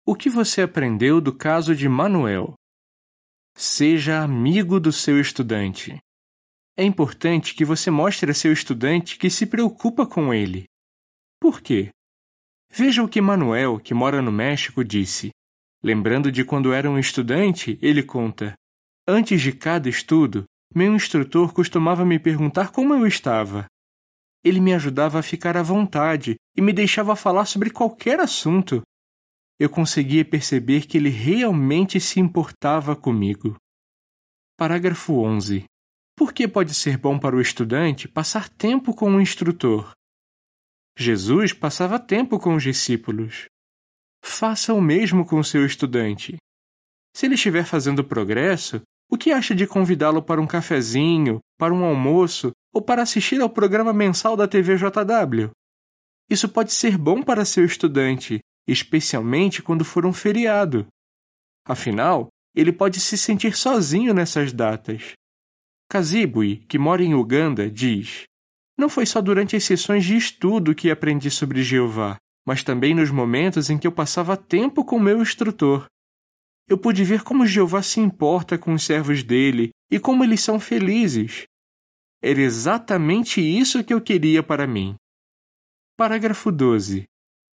O 0.03 0.15
que 0.15 0.31
você 0.31 0.63
aprendeu 0.63 1.21
do 1.21 1.31
caso 1.31 1.75
de 1.75 1.88
Manuel? 1.88 2.55
Seja 3.55 4.23
amigo 4.23 4.79
do 4.79 4.91
seu 4.91 5.21
estudante. 5.21 5.95
É 6.75 6.83
importante 6.83 7.53
que 7.53 7.63
você 7.63 7.91
mostre 7.91 8.31
a 8.31 8.33
seu 8.33 8.51
estudante 8.51 9.15
que 9.19 9.29
se 9.29 9.45
preocupa 9.45 10.07
com 10.07 10.33
ele. 10.33 10.65
Por 11.39 11.61
quê? 11.61 11.91
Veja 12.73 13.03
o 13.03 13.07
que 13.07 13.21
Manuel, 13.21 13.79
que 13.79 13.93
mora 13.93 14.23
no 14.23 14.31
México, 14.31 14.83
disse. 14.83 15.29
Lembrando 15.83 16.31
de 16.31 16.43
quando 16.43 16.73
era 16.73 16.89
um 16.89 16.97
estudante, 16.97 17.77
ele 17.79 18.01
conta: 18.01 18.55
Antes 19.07 19.39
de 19.39 19.51
cada 19.51 19.88
estudo, 19.88 20.45
meu 20.73 20.95
instrutor 20.95 21.53
costumava 21.53 22.05
me 22.05 22.17
perguntar 22.17 22.71
como 22.71 22.93
eu 22.93 23.05
estava. 23.05 23.65
Ele 24.43 24.59
me 24.59 24.73
ajudava 24.73 25.19
a 25.19 25.23
ficar 25.23 25.55
à 25.55 25.61
vontade 25.61 26.35
e 26.55 26.61
me 26.61 26.73
deixava 26.73 27.15
falar 27.15 27.45
sobre 27.45 27.69
qualquer 27.69 28.19
assunto. 28.19 28.81
Eu 29.59 29.69
conseguia 29.69 30.25
perceber 30.25 30.87
que 30.87 30.97
ele 30.97 31.09
realmente 31.09 31.99
se 31.99 32.19
importava 32.19 32.95
comigo. 32.95 33.55
Parágrafo 34.57 35.13
11. 35.19 35.65
Por 36.15 36.33
que 36.33 36.47
pode 36.47 36.73
ser 36.73 36.97
bom 36.97 37.19
para 37.19 37.35
o 37.35 37.41
estudante 37.41 38.07
passar 38.07 38.49
tempo 38.49 38.93
com 38.93 39.15
o 39.15 39.21
instrutor? 39.21 39.91
Jesus 40.97 41.53
passava 41.53 41.99
tempo 41.99 42.39
com 42.39 42.55
os 42.55 42.63
discípulos. 42.63 43.45
Faça 44.23 44.73
o 44.73 44.81
mesmo 44.81 45.25
com 45.25 45.43
seu 45.43 45.65
estudante. 45.65 46.37
Se 47.15 47.25
ele 47.25 47.35
estiver 47.35 47.65
fazendo 47.65 48.03
progresso, 48.03 48.81
o 49.12 49.18
que 49.18 49.32
acha 49.32 49.53
de 49.53 49.68
convidá-lo 49.68 50.24
para 50.24 50.41
um 50.41 50.48
cafezinho, 50.48 51.39
para 51.58 51.74
um 51.74 51.84
almoço 51.84 52.51
ou 52.74 52.82
para 52.82 53.01
assistir 53.01 53.41
ao 53.41 53.50
programa 53.50 53.91
mensal 53.91 54.38
da 54.38 54.48
TV 54.48 54.77
JW? 54.77 55.51
Isso 56.30 56.48
pode 56.48 56.72
ser 56.72 56.98
bom 56.98 57.22
para 57.22 57.44
seu 57.44 57.65
estudante, 57.65 58.39
especialmente 58.65 59.62
quando 59.62 59.84
for 59.84 60.06
um 60.06 60.13
feriado. 60.13 60.88
Afinal, 61.65 62.30
ele 62.56 62.72
pode 62.72 63.01
se 63.01 63.18
sentir 63.18 63.53
sozinho 63.56 64.13
nessas 64.13 64.53
datas. 64.53 65.12
Kazibui, 65.89 66.65
que 66.70 66.80
mora 66.80 67.03
em 67.03 67.13
Uganda, 67.13 67.70
diz: 67.70 68.24
não 68.77 68.89
foi 68.89 69.06
só 69.06 69.22
durante 69.22 69.56
as 69.56 69.63
sessões 69.63 70.06
de 70.06 70.15
estudo 70.15 70.74
que 70.74 70.89
aprendi 70.89 71.30
sobre 71.30 71.62
Jeová, 71.62 72.18
mas 72.48 72.63
também 72.63 72.96
nos 72.96 73.12
momentos 73.12 73.70
em 73.70 73.77
que 73.77 73.86
eu 73.86 73.91
passava 73.91 74.38
tempo 74.38 74.84
com 74.84 74.98
meu 74.98 75.22
instrutor. 75.22 75.86
Eu 76.68 76.77
pude 76.77 77.03
ver 77.03 77.24
como 77.24 77.46
Jeová 77.46 77.82
se 77.82 78.00
importa 78.00 78.58
com 78.58 78.74
os 78.74 78.84
servos 78.84 79.24
dele 79.24 79.72
e 79.89 80.00
como 80.00 80.24
eles 80.24 80.41
são 80.41 80.60
felizes. 80.60 81.44
Era 82.22 82.39
exatamente 82.39 83.41
isso 83.41 83.84
que 83.84 83.94
eu 83.94 84.00
queria 84.00 84.44
para 84.44 84.68
mim. 84.68 84.96
Parágrafo 85.98 86.51
12. 86.51 87.03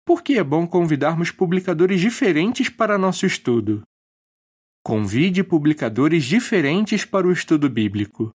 Por 0.06 0.24
que 0.24 0.38
é 0.38 0.44
bom 0.44 0.68
convidarmos 0.68 1.32
publicadores 1.32 2.00
diferentes 2.00 2.70
para 2.70 2.98
nosso 2.98 3.26
estudo? 3.26 3.82
Convide 4.84 5.44
publicadores 5.44 6.24
diferentes 6.24 7.04
para 7.04 7.28
o 7.28 7.32
estudo 7.32 7.70
bíblico. 7.70 8.32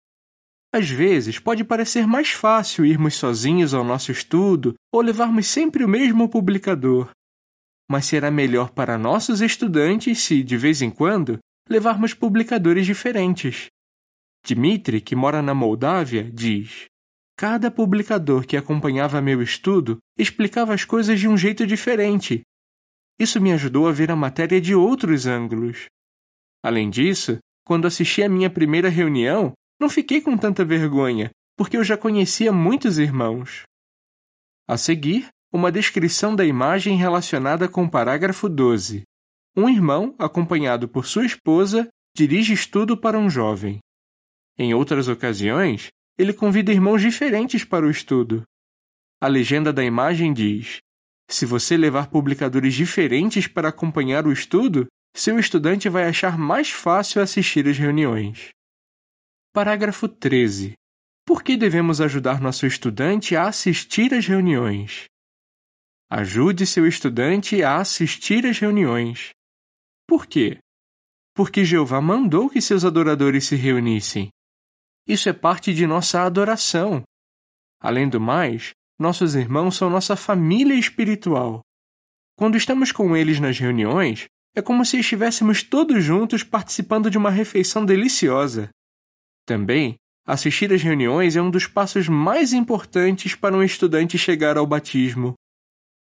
Às 0.71 0.89
vezes, 0.89 1.39
pode 1.39 1.65
parecer 1.65 2.07
mais 2.07 2.31
fácil 2.31 2.85
irmos 2.85 3.15
sozinhos 3.15 3.73
ao 3.73 3.85
nosso 3.85 4.11
estudo 4.11 4.75
ou 4.93 5.01
levarmos 5.01 5.47
sempre 5.47 5.85
o 5.85 5.89
mesmo 5.89 6.29
publicador. 6.29 7.11
Mas 7.93 8.07
será 8.07 8.31
melhor 8.31 8.71
para 8.71 8.97
nossos 8.97 9.43
estudantes 9.43 10.21
se, 10.21 10.43
de 10.43 10.57
vez 10.57 10.81
em 10.81 10.89
quando, 10.89 11.39
levarmos 11.69 12.15
publicadores 12.15 12.87
diferentes. 12.87 13.67
Dmitri, 14.47 14.99
que 14.99 15.15
mora 15.15 15.43
na 15.43 15.53
Moldávia, 15.53 16.25
diz: 16.33 16.87
Cada 17.37 17.71
publicador 17.71 18.47
que 18.47 18.57
acompanhava 18.57 19.21
meu 19.21 19.43
estudo 19.43 19.99
explicava 20.19 20.73
as 20.73 20.87
coisas 20.87 21.21
de 21.21 21.29
um 21.29 21.37
jeito 21.37 21.67
diferente. 21.67 22.41
Isso 23.21 23.39
me 23.39 23.53
ajudou 23.53 23.87
a 23.87 23.93
ver 23.93 24.11
a 24.11 24.17
matéria 24.17 24.59
de 24.59 24.75
outros 24.75 25.27
ângulos. 25.27 25.85
Além 26.65 26.89
disso, 26.89 27.41
quando 27.63 27.87
assisti 27.87 28.23
à 28.23 28.29
minha 28.29 28.49
primeira 28.49 28.89
reunião, 28.89 29.53
não 29.79 29.91
fiquei 29.91 30.23
com 30.23 30.35
tanta 30.39 30.65
vergonha, 30.65 31.31
porque 31.59 31.77
eu 31.77 31.85
já 31.85 31.99
conhecia 31.99 32.55
muitos 32.55 32.99
irmãos. 32.99 33.65
A 34.67 34.79
seguir, 34.79 35.29
uma 35.53 35.71
descrição 35.71 36.35
da 36.35 36.47
imagem 36.47 36.97
relacionada 36.97 37.69
com 37.69 37.85
o 37.85 37.91
parágrafo 37.91 38.49
12. 38.49 39.03
Um 39.55 39.69
irmão, 39.69 40.15
acompanhado 40.19 40.89
por 40.89 41.05
sua 41.05 41.27
esposa, 41.27 41.89
dirige 42.17 42.55
estudo 42.55 42.97
para 42.97 43.19
um 43.19 43.29
jovem. 43.29 43.79
Em 44.59 44.73
outras 44.73 45.09
ocasiões, 45.09 45.89
ele 46.17 46.33
convida 46.33 46.73
irmãos 46.73 47.03
diferentes 47.03 47.65
para 47.65 47.87
o 47.87 47.91
estudo. 47.91 48.43
A 49.21 49.27
legenda 49.27 49.73
da 49.75 49.85
imagem 49.85 50.33
diz: 50.33 50.79
Se 51.29 51.45
você 51.45 51.77
levar 51.77 52.09
publicadores 52.09 52.73
diferentes 52.73 53.47
para 53.47 53.69
acompanhar 53.69 54.27
o 54.27 54.33
estudo, 54.33 54.87
seu 55.15 55.39
estudante 55.39 55.87
vai 55.87 56.09
achar 56.09 56.39
mais 56.39 56.71
fácil 56.71 57.21
assistir 57.21 57.69
às 57.69 57.77
reuniões. 57.77 58.49
Parágrafo 59.53 60.09
13. 60.09 60.73
Por 61.27 61.43
que 61.43 61.59
devemos 61.59 62.01
ajudar 62.01 62.41
nosso 62.41 62.67
estudante 62.67 63.37
a 63.37 63.49
assistir 63.49 64.15
às 64.15 64.27
reuniões? 64.27 65.12
Ajude 66.15 66.67
seu 66.67 66.87
estudante 66.87 67.63
a 67.63 67.79
assistir 67.79 68.45
às 68.45 68.59
reuniões. 68.59 69.31
Por 70.07 70.27
quê? 70.27 70.59
Porque 71.35 71.65
Jeová 71.65 72.03
mandou 72.03 72.51
que 72.51 72.61
seus 72.61 72.85
adoradores 72.85 73.47
se 73.47 73.57
reunissem. 73.57 74.29
Isso 75.09 75.31
é 75.31 75.33
parte 75.33 75.73
de 75.73 75.87
nossa 75.87 76.21
adoração. 76.21 77.03
Além 77.81 78.11
do 78.11 78.21
mais, 78.21 78.73
nossos 78.99 79.35
irmãos 79.35 79.75
são 79.75 79.89
nossa 79.89 80.15
família 80.15 80.75
espiritual. 80.75 81.63
quando 82.37 82.59
estamos 82.59 82.93
com 82.93 83.17
eles 83.17 83.41
nas 83.41 83.59
reuniões, 83.59 84.27
é 84.55 84.61
como 84.61 84.85
se 84.85 84.99
estivéssemos 84.99 85.63
todos 85.63 86.05
juntos 86.05 86.43
participando 86.43 87.11
de 87.11 87.17
uma 87.17 87.31
refeição 87.31 87.87
deliciosa. 87.87 88.69
Também, 89.47 89.95
assistir 90.27 90.75
às 90.75 90.83
reuniões 90.83 91.37
é 91.37 91.41
um 91.41 91.51
dos 91.51 91.67
passos 91.67 92.07
mais 92.07 92.53
importantes 92.53 93.35
para 93.35 93.57
um 93.57 93.63
estudante 93.63 94.19
chegar 94.19 94.59
ao 94.59 94.67
batismo. 94.67 95.35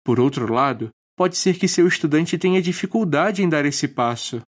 Por 0.07 0.21
outro 0.21 0.53
lado, 0.53 0.89
pode 1.17 1.35
ser 1.35 1.59
que 1.59 1.67
seu 1.67 1.85
estudante 1.85 2.37
tenha 2.37 2.61
dificuldade 2.61 3.43
em 3.43 3.49
dar 3.49 3.65
esse 3.65 3.89
passo. 3.89 4.41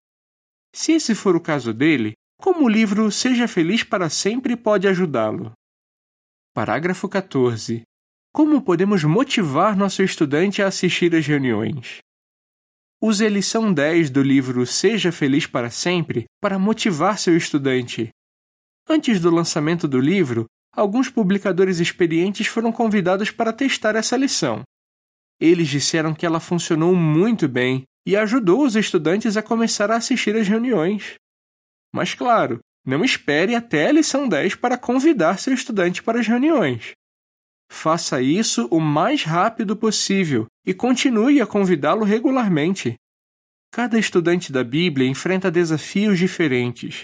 Se 0.73 0.93
esse 0.93 1.13
for 1.13 1.35
o 1.35 1.41
caso 1.41 1.73
dele, 1.73 2.13
como 2.37 2.63
o 2.63 2.69
livro 2.69 3.11
Seja 3.11 3.45
Feliz 3.45 3.83
para 3.83 4.09
Sempre 4.09 4.55
pode 4.55 4.87
ajudá-lo? 4.87 5.51
Parágrafo 6.53 7.09
14. 7.09 7.81
Como 8.31 8.61
podemos 8.61 9.03
motivar 9.03 9.75
nosso 9.75 10.01
estudante 10.01 10.61
a 10.61 10.67
assistir 10.67 11.13
às 11.13 11.27
reuniões? 11.27 11.97
Use 13.01 13.25
a 13.25 13.29
lição 13.29 13.73
10 13.73 14.09
do 14.11 14.23
livro 14.23 14.65
Seja 14.65 15.11
Feliz 15.11 15.45
para 15.45 15.69
Sempre 15.69 16.23
para 16.41 16.57
motivar 16.57 17.19
seu 17.19 17.35
estudante. 17.35 18.07
Antes 18.87 19.19
do 19.19 19.29
lançamento 19.29 19.89
do 19.89 19.99
livro, 19.99 20.45
alguns 20.71 21.09
publicadores 21.09 21.81
experientes 21.81 22.47
foram 22.47 22.71
convidados 22.71 23.29
para 23.29 23.51
testar 23.51 23.97
essa 23.97 24.15
lição. 24.15 24.63
Eles 25.39 25.67
disseram 25.67 26.13
que 26.13 26.25
ela 26.25 26.39
funcionou 26.39 26.95
muito 26.95 27.47
bem 27.47 27.83
e 28.05 28.15
ajudou 28.15 28.65
os 28.65 28.75
estudantes 28.75 29.37
a 29.37 29.43
começar 29.43 29.91
a 29.91 29.97
assistir 29.97 30.35
às 30.35 30.47
reuniões. 30.47 31.15
Mas, 31.93 32.13
claro, 32.13 32.59
não 32.85 33.03
espere 33.03 33.55
até 33.55 33.87
a 33.87 33.91
lição 33.91 34.27
10 34.27 34.55
para 34.55 34.77
convidar 34.77 35.39
seu 35.39 35.53
estudante 35.53 36.01
para 36.01 36.19
as 36.19 36.27
reuniões. 36.27 36.91
Faça 37.71 38.21
isso 38.21 38.67
o 38.71 38.79
mais 38.79 39.23
rápido 39.23 39.75
possível 39.75 40.47
e 40.65 40.73
continue 40.73 41.39
a 41.39 41.47
convidá-lo 41.47 42.03
regularmente. 42.03 42.95
Cada 43.71 43.99
estudante 43.99 44.51
da 44.51 44.63
Bíblia 44.63 45.07
enfrenta 45.07 45.51
desafios 45.51 46.17
diferentes. 46.17 47.03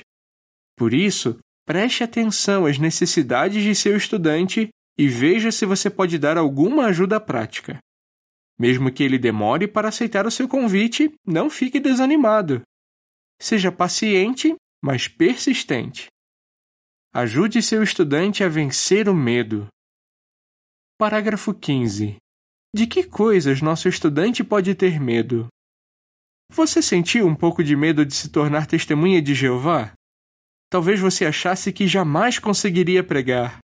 Por 0.76 0.94
isso, 0.94 1.38
preste 1.66 2.04
atenção 2.04 2.66
às 2.66 2.80
necessidades 2.80 3.64
de 3.64 3.76
seu 3.76 3.96
estudante 3.96 4.70
e 4.98 5.08
veja 5.08 5.52
se 5.52 5.66
você 5.66 5.90
pode 5.90 6.18
dar 6.18 6.38
alguma 6.38 6.86
ajuda 6.86 7.20
prática. 7.20 7.78
Mesmo 8.58 8.92
que 8.92 9.04
ele 9.04 9.18
demore 9.18 9.68
para 9.68 9.90
aceitar 9.90 10.26
o 10.26 10.32
seu 10.32 10.48
convite, 10.48 11.14
não 11.26 11.50
fique 11.50 11.80
desanimado. 11.80 12.62
Seja 13.40 13.72
paciente, 13.72 14.56
mas 14.82 15.08
persistente. 15.08 16.08
Ajude 17.14 17.62
seu 17.62 17.84
estudante 17.84 18.44
a 18.44 18.50
vencer 18.50 19.10
o 19.10 19.14
medo. 19.14 19.68
Parágrafo 20.98 21.54
15. 21.54 22.18
De 22.74 22.88
que 22.88 23.04
coisas 23.04 23.62
nosso 23.62 23.88
estudante 23.88 24.44
pode 24.44 24.74
ter 24.76 25.00
medo? 25.00 25.48
Você 26.52 26.82
sentiu 26.82 27.28
um 27.28 27.36
pouco 27.36 27.64
de 27.64 27.76
medo 27.76 28.06
de 28.06 28.14
se 28.14 28.30
tornar 28.30 28.68
testemunha 28.68 29.22
de 29.22 29.34
Jeová? 29.34 29.94
Talvez 30.70 31.00
você 31.00 31.26
achasse 31.26 31.72
que 31.74 31.88
jamais 31.88 32.40
conseguiria 32.40 33.04
pregar. 33.04 33.60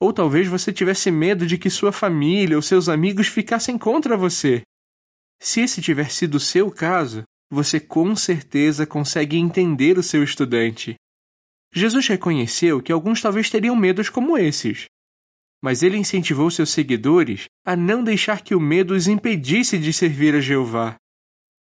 Ou 0.00 0.12
talvez 0.12 0.48
você 0.48 0.72
tivesse 0.72 1.10
medo 1.10 1.46
de 1.46 1.58
que 1.58 1.68
sua 1.68 1.92
família 1.92 2.56
ou 2.56 2.62
seus 2.62 2.88
amigos 2.88 3.28
ficassem 3.28 3.76
contra 3.76 4.16
você. 4.16 4.62
Se 5.38 5.60
esse 5.60 5.82
tiver 5.82 6.10
sido 6.10 6.36
o 6.36 6.40
seu 6.40 6.70
caso, 6.70 7.22
você 7.50 7.78
com 7.78 8.16
certeza 8.16 8.86
consegue 8.86 9.36
entender 9.36 9.98
o 9.98 10.02
seu 10.02 10.22
estudante. 10.22 10.94
Jesus 11.72 12.06
reconheceu 12.08 12.82
que 12.82 12.92
alguns 12.92 13.20
talvez 13.20 13.50
teriam 13.50 13.76
medos 13.76 14.08
como 14.08 14.38
esses. 14.38 14.86
Mas 15.62 15.82
ele 15.82 15.98
incentivou 15.98 16.50
seus 16.50 16.70
seguidores 16.70 17.44
a 17.64 17.76
não 17.76 18.02
deixar 18.02 18.42
que 18.42 18.54
o 18.54 18.60
medo 18.60 18.94
os 18.94 19.06
impedisse 19.06 19.78
de 19.78 19.92
servir 19.92 20.34
a 20.34 20.40
Jeová. 20.40 20.96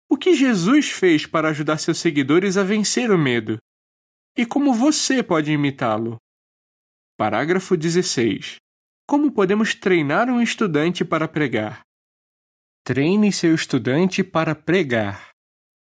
O 0.08 0.16
que 0.16 0.34
Jesus 0.34 0.90
fez 0.90 1.26
para 1.26 1.48
ajudar 1.48 1.78
seus 1.78 1.98
seguidores 1.98 2.56
a 2.56 2.62
vencer 2.62 3.10
o 3.10 3.18
medo? 3.18 3.58
E 4.36 4.44
como 4.44 4.74
você 4.74 5.22
pode 5.22 5.50
imitá-lo? 5.50 6.18
Parágrafo 7.18 7.78
16. 7.78 8.56
Como 9.08 9.32
podemos 9.32 9.74
treinar 9.74 10.28
um 10.28 10.38
estudante 10.38 11.02
para 11.02 11.26
pregar? 11.26 11.80
Treine 12.84 13.32
seu 13.32 13.54
estudante 13.54 14.22
para 14.22 14.54
pregar. 14.54 15.30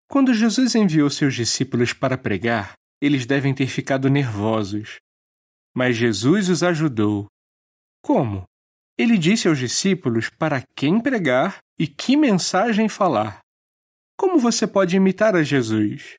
Quando 0.07 0.31
Jesus 0.31 0.75
enviou 0.75 1.09
seus 1.09 1.33
discípulos 1.33 1.91
para 1.91 2.19
pregar, 2.19 2.73
eles 3.01 3.25
devem 3.25 3.51
ter 3.51 3.65
ficado 3.65 4.11
nervosos. 4.11 4.97
Mas 5.75 5.95
Jesus 5.95 6.49
os 6.49 6.61
ajudou. 6.61 7.25
Como? 8.03 8.43
Ele 8.95 9.17
disse 9.17 9.47
aos 9.47 9.57
discípulos 9.57 10.29
para 10.29 10.61
quem 10.75 11.01
pregar 11.01 11.57
e 11.79 11.87
que 11.87 12.15
mensagem 12.15 12.87
falar. 12.87 13.39
Como 14.15 14.37
você 14.37 14.67
pode 14.67 14.95
imitar 14.95 15.35
a 15.35 15.41
Jesus? 15.41 16.13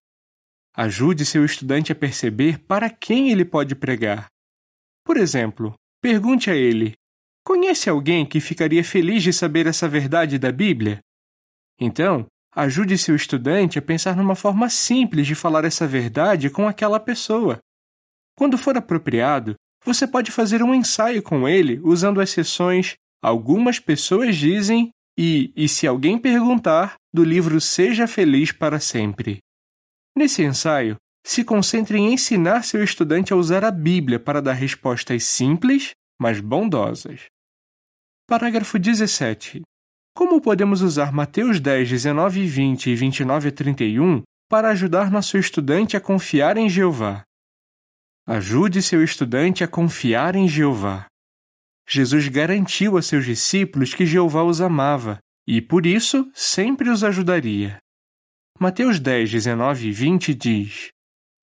Ajude 0.74 1.24
seu 1.24 1.44
estudante 1.44 1.92
a 1.92 1.94
perceber 1.94 2.58
para 2.58 2.90
quem 2.90 3.30
ele 3.30 3.44
pode 3.44 3.76
pregar 3.76 4.28
por 5.08 5.16
exemplo, 5.16 5.72
pergunte 6.02 6.50
a 6.50 6.54
ele: 6.54 6.92
Conhece 7.42 7.88
alguém 7.88 8.26
que 8.26 8.40
ficaria 8.40 8.84
feliz 8.84 9.22
de 9.22 9.32
saber 9.32 9.66
essa 9.66 9.88
verdade 9.88 10.38
da 10.38 10.52
Bíblia? 10.52 11.00
Então, 11.80 12.26
ajude 12.54 12.98
seu 12.98 13.16
estudante 13.16 13.78
a 13.78 13.82
pensar 13.82 14.14
numa 14.14 14.34
forma 14.34 14.68
simples 14.68 15.26
de 15.26 15.34
falar 15.34 15.64
essa 15.64 15.86
verdade 15.86 16.50
com 16.50 16.68
aquela 16.68 17.00
pessoa. 17.00 17.58
Quando 18.36 18.58
for 18.58 18.76
apropriado, 18.76 19.54
você 19.82 20.06
pode 20.06 20.30
fazer 20.30 20.62
um 20.62 20.74
ensaio 20.74 21.22
com 21.22 21.48
ele 21.48 21.80
usando 21.82 22.20
as 22.20 22.28
sessões 22.28 22.94
Algumas 23.22 23.80
pessoas 23.80 24.36
dizem 24.36 24.90
e 25.18 25.50
E 25.56 25.68
se 25.68 25.86
alguém 25.86 26.18
perguntar 26.18 26.96
do 27.10 27.24
livro 27.24 27.58
Seja 27.62 28.06
Feliz 28.06 28.52
para 28.52 28.78
Sempre. 28.78 29.38
Nesse 30.14 30.44
ensaio, 30.44 30.96
se 31.28 31.44
concentre 31.44 31.98
em 31.98 32.14
ensinar 32.14 32.64
seu 32.64 32.82
estudante 32.82 33.34
a 33.34 33.36
usar 33.36 33.62
a 33.62 33.70
Bíblia 33.70 34.18
para 34.18 34.40
dar 34.40 34.54
respostas 34.54 35.24
simples, 35.24 35.90
mas 36.18 36.40
bondosas. 36.40 37.26
Parágrafo 38.26 38.78
17. 38.78 39.60
Como 40.16 40.40
podemos 40.40 40.80
usar 40.80 41.12
Mateus 41.12 41.60
10, 41.60 41.86
19 41.86 42.40
e 42.40 42.46
20 42.46 42.90
e 42.90 42.94
29 42.94 43.48
a 43.48 43.52
31 43.52 44.22
para 44.48 44.70
ajudar 44.70 45.10
nosso 45.10 45.36
estudante 45.36 45.98
a 45.98 46.00
confiar 46.00 46.56
em 46.56 46.66
Jeová? 46.66 47.22
Ajude 48.26 48.80
seu 48.80 49.04
estudante 49.04 49.62
a 49.62 49.68
confiar 49.68 50.34
em 50.34 50.48
Jeová. 50.48 51.08
Jesus 51.86 52.26
garantiu 52.28 52.96
a 52.96 53.02
seus 53.02 53.26
discípulos 53.26 53.92
que 53.92 54.06
Jeová 54.06 54.42
os 54.44 54.62
amava 54.62 55.18
e, 55.46 55.60
por 55.60 55.84
isso, 55.84 56.30
sempre 56.34 56.88
os 56.88 57.04
ajudaria. 57.04 57.76
Mateus 58.58 58.98
10, 58.98 59.30
19 59.30 59.88
e 59.88 59.92
20 59.92 60.34
diz: 60.34 60.88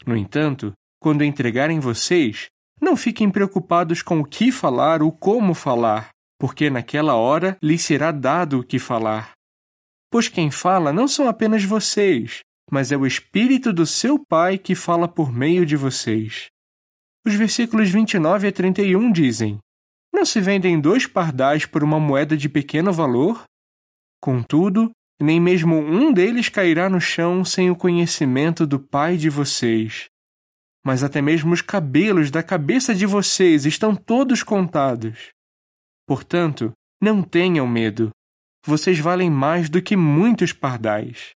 no 0.06 0.16
entanto, 0.16 0.74
quando 1.00 1.24
entregarem 1.24 1.80
vocês, 1.80 2.48
não 2.82 2.96
fiquem 2.96 3.30
preocupados 3.30 4.02
com 4.02 4.20
o 4.20 4.26
que 4.26 4.52
falar 4.52 5.02
ou 5.02 5.12
como 5.12 5.54
falar, 5.54 6.10
porque 6.40 6.70
naquela 6.70 7.16
hora 7.16 7.58
lhes 7.62 7.82
será 7.82 8.12
dado 8.12 8.60
o 8.60 8.64
que 8.64 8.80
falar. 8.80 9.32
Pois 10.12 10.28
quem 10.28 10.52
fala 10.52 10.94
não 10.94 11.08
são 11.08 11.28
apenas 11.28 11.64
vocês, 11.64 12.42
mas 12.72 12.92
é 12.92 12.98
o 12.98 13.06
Espírito 13.06 13.72
do 13.72 13.86
seu 13.86 14.20
Pai 14.20 14.58
que 14.58 14.76
fala 14.76 15.08
por 15.08 15.32
meio 15.32 15.66
de 15.66 15.76
vocês. 15.76 16.48
Os 17.26 17.34
versículos 17.34 17.90
29 17.90 18.48
a 18.48 18.52
31 18.52 19.12
dizem: 19.12 19.58
Não 20.14 20.26
se 20.26 20.40
vendem 20.40 20.80
dois 20.80 21.08
pardais 21.08 21.66
por 21.66 21.84
uma 21.84 22.00
moeda 22.00 22.38
de 22.38 22.48
pequeno 22.48 22.94
valor? 22.94 23.44
Contudo, 24.22 24.92
nem 25.22 25.40
mesmo 25.40 25.78
um 25.78 26.12
deles 26.12 26.50
cairá 26.50 26.90
no 26.90 27.00
chão 27.00 27.46
sem 27.46 27.70
o 27.70 27.76
conhecimento 27.76 28.68
do 28.68 28.80
Pai 28.80 29.18
de 29.18 29.30
vocês. 29.30 30.06
Mas 30.84 31.04
até 31.04 31.22
mesmo 31.22 31.54
os 31.54 31.62
cabelos 31.62 32.30
da 32.30 32.44
cabeça 32.44 32.94
de 32.94 33.06
vocês 33.06 33.66
estão 33.66 33.96
todos 33.96 34.44
contados. 34.44 35.30
Portanto, 36.08 36.72
não 37.02 37.24
tenham 37.24 37.68
medo. 37.68 38.12
Vocês 38.66 39.00
valem 39.00 39.30
mais 39.30 39.70
do 39.70 39.82
que 39.82 39.96
muitos 39.96 40.52
pardais. 40.52 41.32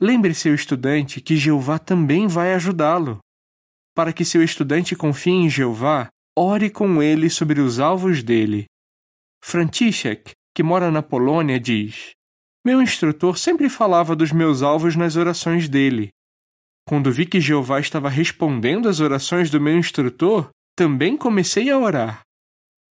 Lembre 0.00 0.34
seu 0.34 0.54
estudante 0.54 1.20
que 1.20 1.36
Jeová 1.36 1.78
também 1.78 2.26
vai 2.26 2.54
ajudá-lo. 2.54 3.18
Para 3.94 4.12
que 4.12 4.24
seu 4.24 4.42
estudante 4.42 4.94
confie 4.94 5.32
em 5.32 5.48
Jeová, 5.48 6.08
ore 6.36 6.68
com 6.68 7.02
ele 7.02 7.30
sobre 7.30 7.60
os 7.60 7.78
alvos 7.78 8.22
dele. 8.22 8.66
František, 9.42 10.32
que 10.54 10.62
mora 10.62 10.90
na 10.90 11.02
Polônia, 11.02 11.58
diz: 11.58 12.15
meu 12.66 12.82
instrutor 12.82 13.38
sempre 13.38 13.68
falava 13.68 14.16
dos 14.16 14.32
meus 14.32 14.60
alvos 14.60 14.96
nas 14.96 15.14
orações 15.14 15.68
dele. 15.68 16.08
Quando 16.84 17.12
vi 17.12 17.24
que 17.24 17.40
Jeová 17.40 17.78
estava 17.78 18.08
respondendo 18.08 18.88
às 18.88 18.98
orações 18.98 19.48
do 19.48 19.60
meu 19.60 19.78
instrutor, 19.78 20.50
também 20.76 21.16
comecei 21.16 21.70
a 21.70 21.78
orar. 21.78 22.22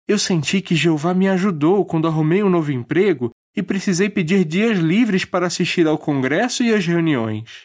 Eu 0.08 0.20
senti 0.20 0.62
que 0.62 0.76
Jeová 0.76 1.16
me 1.16 1.28
ajudou 1.28 1.84
quando 1.86 2.08
arrumei 2.08 2.44
um 2.44 2.52
novo 2.52 2.72
emprego 2.72 3.32
e 3.58 3.64
precisei 3.64 4.12
pedir 4.12 4.46
dias 4.46 4.78
livres 4.78 5.26
para 5.26 5.48
assistir 5.48 5.88
ao 5.88 5.98
congresso 5.98 6.62
e 6.62 6.72
às 6.72 6.86
reuniões. 6.86 7.64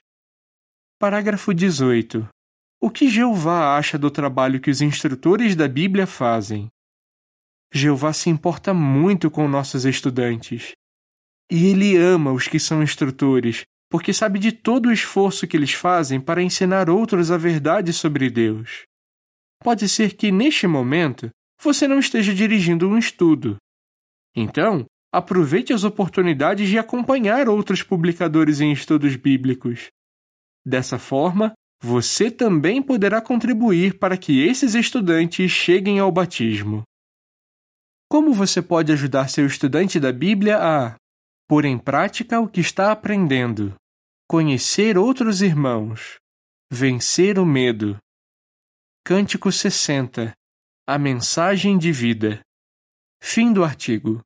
Parágrafo 0.99 1.53
18. 1.53 2.27
O 2.81 2.89
que 2.89 3.11
Jeová 3.11 3.77
acha 3.77 3.99
do 3.99 4.11
trabalho 4.11 4.63
que 4.63 4.71
os 4.71 4.81
instrutores 4.81 5.55
da 5.55 5.69
Bíblia 5.69 6.07
fazem? 6.07 6.69
Jeová 7.71 8.15
se 8.15 8.31
importa 8.31 8.73
muito 8.73 9.31
com 9.31 9.47
nossos 9.47 9.85
estudantes 9.85 10.73
E 11.51 11.67
ele 11.67 11.97
ama 11.97 12.33
os 12.33 12.47
que 12.47 12.61
são 12.61 12.83
instrutores, 12.83 13.65
porque 13.91 14.13
sabe 14.13 14.39
de 14.39 14.53
todo 14.53 14.87
o 14.87 14.93
esforço 14.93 15.47
que 15.47 15.57
eles 15.57 15.73
fazem 15.73 16.21
para 16.21 16.43
ensinar 16.43 16.91
outros 16.91 17.31
a 17.31 17.39
verdade 17.39 17.93
sobre 17.93 18.29
Deus. 18.29 18.83
Pode 19.63 19.89
ser 19.89 20.15
que, 20.15 20.31
neste 20.31 20.67
momento, 20.67 21.31
você 21.61 21.89
não 21.89 21.99
esteja 21.99 22.35
dirigindo 22.35 22.89
um 22.89 22.99
estudo. 22.99 23.57
Então, 24.37 24.85
aproveite 25.13 25.73
as 25.73 25.85
oportunidades 25.85 26.69
de 26.69 26.79
acompanhar 26.79 27.49
outros 27.49 27.83
publicadores 27.83 28.61
em 28.61 28.71
estudos 28.71 29.17
bíblicos. 29.17 29.89
Dessa 30.65 30.99
forma, 30.99 31.53
você 31.83 32.31
também 32.31 32.83
poderá 32.83 33.21
contribuir 33.21 33.99
para 33.99 34.17
que 34.17 34.45
esses 34.45 34.75
estudantes 34.75 35.51
cheguem 35.51 35.99
ao 35.99 36.13
batismo. 36.13 36.83
Como 38.11 38.33
você 38.33 38.61
pode 38.61 38.93
ajudar 38.93 39.29
seu 39.29 39.47
estudante 39.47 39.99
da 39.99 40.13
Bíblia 40.13 40.59
a 40.59 40.95
pôr 41.49 41.65
em 41.65 41.79
prática 41.79 42.39
o 42.39 42.47
que 42.47 42.61
está 42.61 42.93
aprendendo, 42.93 43.75
conhecer 44.29 44.99
outros 44.99 45.41
irmãos, 45.41 46.19
vencer 46.71 47.39
o 47.39 47.47
medo? 47.47 47.99
Cântico 49.03 49.51
60 49.51 50.35
A 50.87 50.99
mensagem 50.99 51.79
de 51.79 51.91
vida. 51.91 52.43
Fim 53.23 53.51
do 53.51 53.65
artigo. 53.65 54.21